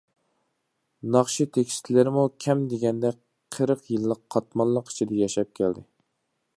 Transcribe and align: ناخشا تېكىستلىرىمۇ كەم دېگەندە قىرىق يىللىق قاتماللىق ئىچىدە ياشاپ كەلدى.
ناخشا 1.15 1.45
تېكىستلىرىمۇ 1.57 2.23
كەم 2.47 2.65
دېگەندە 2.73 3.13
قىرىق 3.57 3.87
يىللىق 3.93 4.25
قاتماللىق 4.37 4.93
ئىچىدە 4.95 5.21
ياشاپ 5.23 5.55
كەلدى. 5.63 5.87